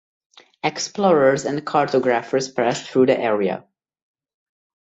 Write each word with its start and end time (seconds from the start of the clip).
Explorers 0.63 1.45
and 1.45 1.63
cartographers 1.63 2.49
passed 2.51 2.89
through 2.89 3.05
the 3.05 3.19
area. 3.19 3.67